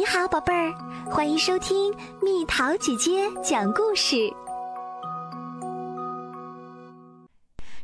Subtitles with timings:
[0.00, 0.72] 你好，宝贝儿，
[1.10, 4.16] 欢迎收听蜜桃姐姐讲故事。《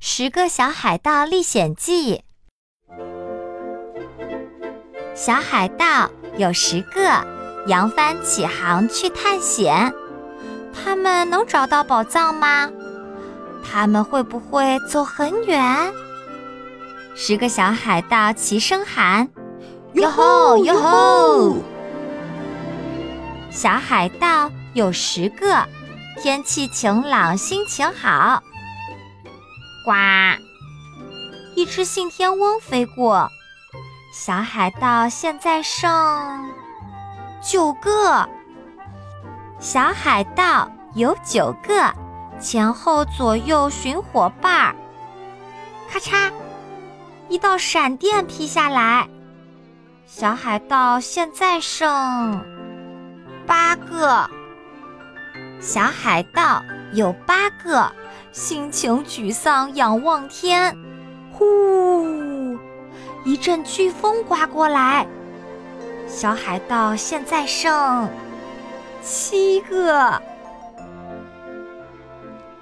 [0.01, 2.23] 十个小海盗历险记》。
[5.15, 6.09] 小海盗
[6.39, 7.23] 有十个，
[7.67, 9.93] 扬帆起航去探险。
[10.73, 12.71] 他们能找到宝藏吗？
[13.63, 15.93] 他们会不会走很远？
[17.15, 19.29] 十个小海盗齐声喊
[19.93, 21.57] ：“哟吼哟吼！”
[23.57, 25.67] 小海盗有十个，
[26.21, 28.43] 天气晴朗，心情好。
[29.83, 29.93] 呱！
[31.55, 33.31] 一只信天翁飞过，
[34.13, 36.53] 小海盗现在剩
[37.41, 38.29] 九个。
[39.59, 41.95] 小海盗有九个，
[42.39, 44.77] 前后左右寻伙伴。
[45.91, 46.31] 咔嚓！
[47.31, 49.09] 一道闪电劈下来，
[50.07, 52.55] 小海盗现在剩。
[53.47, 54.29] 八个
[55.61, 56.63] 小海盗
[56.93, 57.91] 有八个，
[58.33, 60.77] 心情沮丧，仰望天。
[61.33, 62.59] 呼！
[63.25, 65.07] 一阵飓风刮过来，
[66.07, 68.09] 小海盗现在剩
[69.03, 70.21] 七个。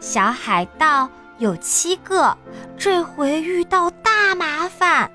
[0.00, 2.36] 小海盗有七个，
[2.76, 5.10] 这回遇到大麻烦。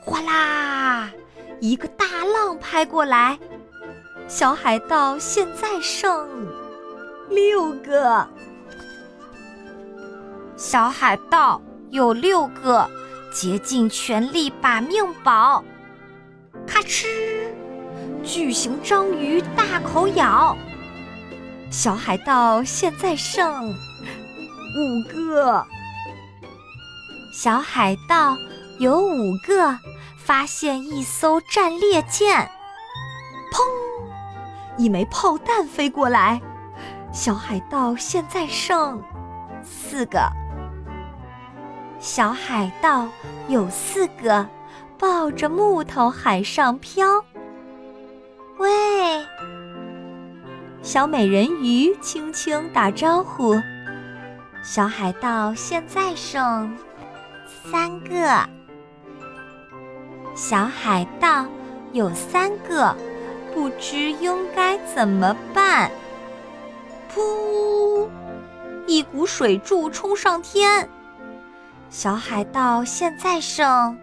[0.00, 1.10] 哗啦！
[1.60, 3.38] 一个大浪拍过来。
[4.30, 6.46] 小海盗现在剩
[7.28, 8.24] 六个，
[10.56, 12.88] 小海盗有六个，
[13.34, 15.64] 竭尽全力把命保。
[16.64, 17.08] 咔哧，
[18.22, 20.56] 巨型章鱼大口咬。
[21.68, 25.66] 小海盗现在剩五个，
[27.34, 28.36] 小海盗
[28.78, 29.76] 有五个，
[30.16, 32.48] 发现一艘战列舰。
[33.52, 33.89] 砰！
[34.80, 36.40] 一枚炮弹飞过来，
[37.12, 38.98] 小海盗现在剩
[39.62, 40.26] 四个。
[41.98, 43.06] 小海盗
[43.46, 44.48] 有四个，
[44.98, 47.22] 抱着木头海上漂。
[48.56, 49.22] 喂，
[50.80, 53.60] 小美人鱼轻轻打招呼。
[54.62, 56.74] 小海盗现在剩
[57.70, 58.48] 三个。
[60.34, 61.44] 小海盗
[61.92, 62.96] 有三个。
[63.54, 65.90] 不知应该怎么办。
[67.14, 68.08] 噗！
[68.86, 70.88] 一股水柱冲上天，
[71.90, 73.98] 小海盗现在剩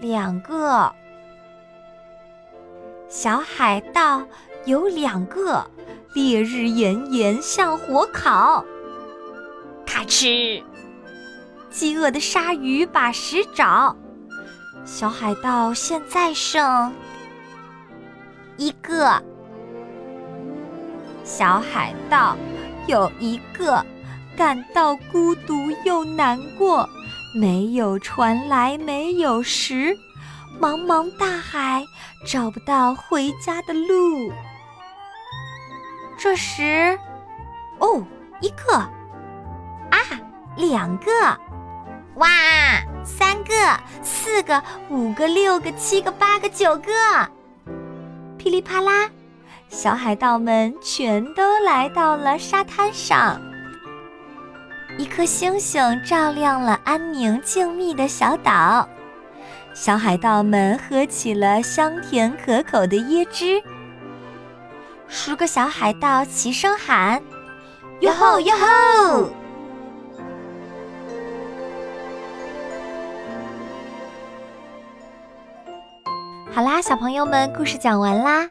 [0.00, 0.92] 两个。
[3.08, 4.26] 小海盗
[4.64, 5.64] 有两个，
[6.14, 8.64] 烈日炎炎像火烤。
[9.86, 10.62] 咔哧！
[11.70, 13.94] 饥饿的鲨鱼把食找，
[14.84, 16.92] 小海盗现在剩。
[18.56, 19.22] 一个
[21.24, 22.36] 小海盗
[22.86, 23.84] 有一个，
[24.36, 26.88] 感到孤独又难过，
[27.38, 29.96] 没有船来，没有食，
[30.60, 31.84] 茫茫大海
[32.26, 34.32] 找不到回家的路。
[36.18, 36.98] 这时，
[37.78, 38.02] 哦，
[38.40, 39.98] 一个啊，
[40.56, 41.10] 两个，
[42.14, 42.28] 哇，
[43.04, 43.52] 三个，
[44.02, 46.90] 四个，五个，六个，七个，八个，九个。
[48.46, 49.10] 噼里啪啦，
[49.68, 53.40] 小海盗们全都来到了沙滩上。
[54.96, 58.88] 一颗星星照亮了安宁静谧的小岛，
[59.74, 63.60] 小海盗们喝起了香甜可口的椰汁。
[65.08, 67.20] 十个小海盗齐声喊
[67.98, 69.28] ：“哟吼哟吼！”
[76.56, 78.48] 好啦，小朋友们，故事讲完啦。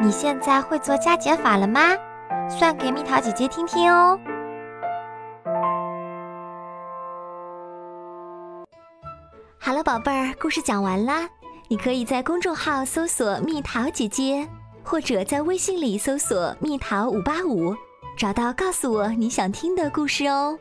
[0.00, 1.90] 你现在会做加减法了吗？
[2.48, 4.18] 算给蜜桃姐姐听听哦。
[9.58, 11.28] 好了，宝贝儿，故事讲完啦。
[11.68, 14.48] 你可以在公众号搜索“蜜桃姐姐”，
[14.82, 17.76] 或者在微信里搜索“蜜桃五八五”，
[18.16, 20.58] 找到告诉我你想听的故事哦。